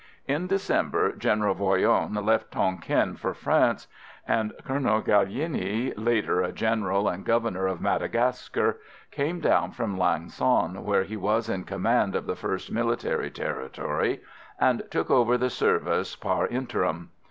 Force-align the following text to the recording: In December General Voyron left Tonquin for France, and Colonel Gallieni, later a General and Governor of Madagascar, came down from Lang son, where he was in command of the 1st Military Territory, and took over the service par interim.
In 0.25 0.47
December 0.47 1.11
General 1.11 1.53
Voyron 1.53 2.25
left 2.25 2.49
Tonquin 2.49 3.17
for 3.17 3.35
France, 3.35 3.87
and 4.27 4.51
Colonel 4.65 4.99
Gallieni, 4.99 5.93
later 5.95 6.41
a 6.41 6.51
General 6.51 7.07
and 7.07 7.23
Governor 7.23 7.67
of 7.67 7.81
Madagascar, 7.81 8.79
came 9.11 9.39
down 9.39 9.69
from 9.69 9.99
Lang 9.99 10.27
son, 10.29 10.85
where 10.85 11.03
he 11.03 11.15
was 11.17 11.49
in 11.49 11.65
command 11.65 12.15
of 12.15 12.25
the 12.25 12.33
1st 12.33 12.71
Military 12.71 13.29
Territory, 13.29 14.21
and 14.59 14.81
took 14.89 15.11
over 15.11 15.37
the 15.37 15.51
service 15.51 16.15
par 16.15 16.47
interim. 16.47 17.11